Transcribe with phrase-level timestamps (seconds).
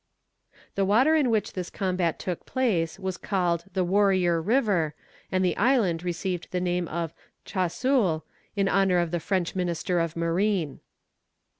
[0.73, 4.95] The water in which this combat took place was called the Warrior River,
[5.31, 7.13] and the island received the name of
[7.45, 8.25] Choiseul,
[8.55, 10.79] in honour of the French Minister of Marine.